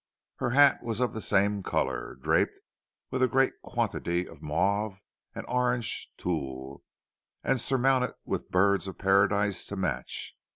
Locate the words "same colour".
1.21-2.15